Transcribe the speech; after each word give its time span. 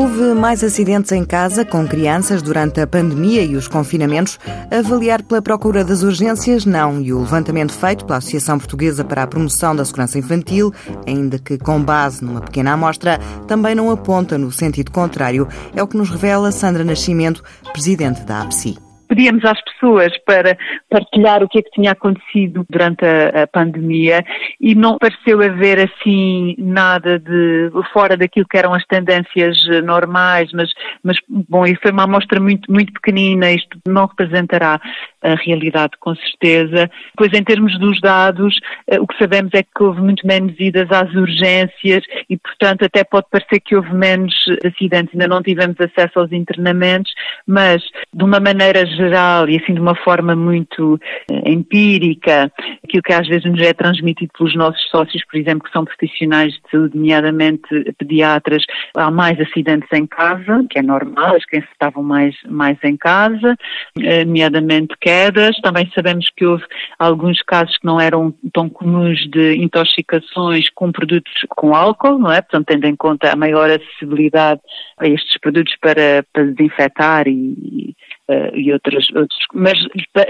Houve 0.00 0.32
mais 0.32 0.64
acidentes 0.64 1.12
em 1.12 1.26
casa 1.26 1.62
com 1.62 1.86
crianças 1.86 2.40
durante 2.40 2.80
a 2.80 2.86
pandemia 2.86 3.44
e 3.44 3.54
os 3.54 3.68
confinamentos? 3.68 4.38
Avaliar 4.70 5.22
pela 5.22 5.42
procura 5.42 5.84
das 5.84 6.02
urgências, 6.02 6.64
não. 6.64 7.02
E 7.02 7.12
o 7.12 7.20
levantamento 7.20 7.70
feito 7.70 8.06
pela 8.06 8.16
Associação 8.16 8.58
Portuguesa 8.58 9.04
para 9.04 9.24
a 9.24 9.26
Promoção 9.26 9.76
da 9.76 9.84
Segurança 9.84 10.18
Infantil, 10.18 10.72
ainda 11.06 11.38
que 11.38 11.58
com 11.58 11.82
base 11.82 12.24
numa 12.24 12.40
pequena 12.40 12.72
amostra, 12.72 13.18
também 13.46 13.74
não 13.74 13.90
aponta 13.90 14.38
no 14.38 14.50
sentido 14.50 14.90
contrário. 14.90 15.46
É 15.76 15.82
o 15.82 15.86
que 15.86 15.98
nos 15.98 16.08
revela 16.08 16.50
Sandra 16.50 16.82
Nascimento, 16.82 17.44
presidente 17.74 18.22
da 18.22 18.40
APSI 18.40 18.78
pedíamos 19.10 19.44
às 19.44 19.58
pessoas 19.80 20.12
para 20.24 20.56
partilhar 20.88 21.42
o 21.42 21.48
que 21.48 21.58
é 21.58 21.62
que 21.62 21.70
tinha 21.70 21.92
acontecido 21.92 22.66
durante 22.68 23.04
a, 23.04 23.42
a, 23.42 23.46
pandemia 23.46 24.24
e 24.60 24.74
não 24.74 24.98
pareceu 24.98 25.42
haver 25.42 25.80
assim 25.80 26.54
nada 26.58 27.18
de 27.18 27.70
fora 27.92 28.16
daquilo 28.16 28.46
que 28.48 28.58
eram 28.58 28.74
as 28.74 28.84
tendências 28.86 29.58
normais, 29.84 30.50
mas, 30.52 30.70
mas 31.02 31.16
bom, 31.28 31.64
isso 31.64 31.80
foi 31.80 31.90
uma 31.90 32.04
amostra 32.04 32.38
muito, 32.38 32.70
muito 32.70 32.92
pequenina, 32.92 33.50
isto 33.50 33.78
não 33.88 34.06
representará 34.06 34.80
a 35.22 35.34
realidade 35.34 35.92
com 35.98 36.14
certeza. 36.14 36.90
Pois 37.16 37.32
em 37.32 37.42
termos 37.42 37.78
dos 37.78 38.00
dados, 38.00 38.58
eh, 38.86 39.00
o 39.00 39.06
que 39.06 39.18
sabemos 39.18 39.50
é 39.54 39.62
que 39.62 39.82
houve 39.82 40.00
muito 40.00 40.26
menos 40.26 40.54
idas 40.58 40.90
às 40.90 41.12
urgências 41.14 42.04
e, 42.28 42.36
portanto, 42.36 42.84
até 42.84 43.04
pode 43.04 43.26
parecer 43.30 43.60
que 43.60 43.76
houve 43.76 43.92
menos 43.94 44.34
acidentes, 44.64 45.14
ainda 45.14 45.28
não 45.28 45.42
tivemos 45.42 45.76
acesso 45.80 46.18
aos 46.18 46.32
internamentos, 46.32 47.12
mas 47.46 47.82
de 48.12 48.24
uma 48.24 48.40
maneira 48.40 48.86
geral 48.86 49.48
e 49.48 49.56
assim 49.56 49.69
de 49.74 49.80
uma 49.80 49.94
forma 49.94 50.34
muito 50.34 50.98
eh, 51.30 51.50
empírica, 51.50 52.52
aquilo 52.84 53.02
que 53.02 53.12
às 53.12 53.26
vezes 53.26 53.44
nos 53.44 53.60
é 53.60 53.72
transmitido 53.72 54.32
pelos 54.36 54.54
nossos 54.54 54.82
sócios, 54.90 55.24
por 55.24 55.38
exemplo, 55.38 55.64
que 55.64 55.72
são 55.72 55.84
profissionais 55.84 56.52
de 56.52 56.60
saúde, 56.70 56.96
nomeadamente 56.96 57.68
pediatras, 57.98 58.64
há 58.94 59.10
mais 59.10 59.38
acidentes 59.40 59.88
em 59.92 60.06
casa, 60.06 60.64
que 60.68 60.78
é 60.78 60.82
normal, 60.82 61.36
as 61.36 61.44
crianças 61.44 61.70
estavam 61.72 62.02
mais, 62.02 62.34
mais 62.48 62.78
em 62.84 62.96
casa, 62.96 63.56
eh, 63.98 64.24
nomeadamente 64.24 64.94
quedas. 65.00 65.56
Também 65.62 65.90
sabemos 65.94 66.28
que 66.36 66.44
houve 66.44 66.64
alguns 66.98 67.42
casos 67.42 67.76
que 67.78 67.86
não 67.86 68.00
eram 68.00 68.34
tão 68.52 68.68
comuns 68.68 69.18
de 69.30 69.56
intoxicações 69.56 70.68
com 70.70 70.92
produtos 70.92 71.32
com 71.50 71.74
álcool, 71.74 72.18
não 72.18 72.32
é? 72.32 72.40
Portanto, 72.40 72.66
tendo 72.66 72.86
em 72.86 72.96
conta 72.96 73.32
a 73.32 73.36
maior 73.36 73.70
acessibilidade 73.70 74.60
a 74.98 75.06
estes 75.06 75.38
produtos 75.38 75.74
para, 75.80 76.24
para 76.32 76.44
desinfetar 76.44 77.26
e, 77.28 77.89
uh, 78.30 78.56
e 78.56 78.72
outros, 78.72 79.08
outros, 79.14 79.38
mas 79.52 79.78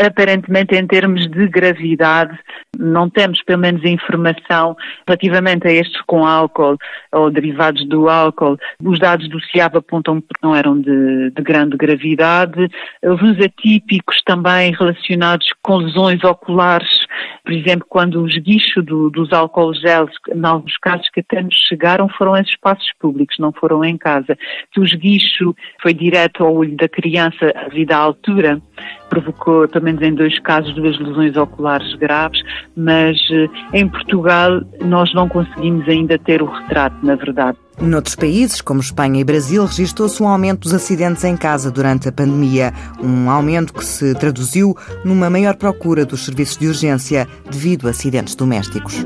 aparentemente 0.05 0.75
em 0.75 0.87
termos 0.87 1.29
de 1.29 1.47
gravidade 1.49 2.39
não 2.79 3.11
temos 3.11 3.43
pelo 3.43 3.61
menos 3.61 3.85
informação 3.85 4.77
relativamente 5.07 5.67
a 5.69 5.73
estes 5.73 6.01
com 6.03 6.27
álcool 6.27 6.79
ou 7.13 7.31
derivados 7.31 7.87
do 7.87 8.09
álcool. 8.09 8.57
Os 8.83 8.99
dados 8.99 9.29
do 9.29 9.41
CIAB 9.41 9.77
apontam 9.77 10.21
que 10.21 10.29
não 10.43 10.55
eram 10.55 10.81
de, 10.81 11.31
de 11.31 11.43
grande 11.43 11.77
gravidade. 11.77 12.69
Alguns 13.05 13.39
atípicos 13.41 14.23
também 14.25 14.73
relacionados 14.73 15.47
com 15.63 15.77
lesões 15.77 16.23
oculares, 16.25 17.07
por 17.45 17.53
exemplo, 17.53 17.87
quando 17.89 18.23
o 18.23 18.29
esguicho 18.29 18.83
do, 18.83 19.11
dos 19.11 19.33
álcool 19.33 19.75
gels, 19.75 20.13
em 20.35 20.45
alguns 20.45 20.77
casos 20.79 21.09
que 21.11 21.21
até 21.21 21.43
nos 21.43 21.55
chegaram, 21.69 22.09
foram 22.09 22.37
em 22.37 22.43
espaços 22.43 22.91
públicos, 22.99 23.37
não 23.39 23.53
foram 23.53 23.85
em 23.85 23.97
casa. 23.97 24.39
Que 24.73 24.81
o 24.81 24.85
esguicho 24.85 25.55
foi 25.83 25.93
direto 25.93 26.45
ao 26.45 26.55
olho 26.55 26.77
da 26.77 26.89
criança 26.89 27.53
a 27.55 27.69
vida 27.69 27.90
da 27.91 27.99
altura 27.99 28.63
provocou, 29.11 29.67
pelo 29.67 29.85
menos 29.85 30.01
em 30.01 30.15
dois 30.15 30.39
casos, 30.39 30.73
duas 30.77 30.97
lesões 31.01 31.37
oculares 31.37 31.93
graves, 31.97 32.41
mas 32.77 33.19
eh, 33.33 33.49
em 33.75 33.89
Portugal 33.89 34.63
nós 34.85 35.13
não 35.13 35.29
conseguimos 35.29 35.89
ainda 35.89 36.17
ter 36.17 36.41
o 36.41 36.47
retrato, 36.47 36.97
na 37.05 37.17
verdade. 37.17 37.59
Noutros 37.81 38.15
países, 38.15 38.61
como 38.61 38.81
Espanha 38.81 39.21
e 39.21 39.25
Brasil, 39.25 39.65
registrou-se 39.65 40.23
um 40.23 40.29
aumento 40.29 40.61
dos 40.61 40.75
acidentes 40.75 41.25
em 41.25 41.37
casa 41.37 41.71
durante 41.71 42.09
a 42.09 42.13
pandemia. 42.13 42.73
Um 43.03 43.29
aumento 43.29 43.73
que 43.73 43.85
se 43.85 44.15
traduziu 44.15 44.77
numa 45.05 45.29
maior 45.29 45.57
procura 45.57 46.05
dos 46.05 46.25
serviços 46.25 46.59
de 46.59 46.69
urgência 46.69 47.27
devido 47.51 47.89
a 47.89 47.91
acidentes 47.91 48.37
domésticos. 48.37 49.05